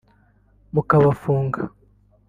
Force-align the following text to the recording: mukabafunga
mukabafunga 0.73 1.61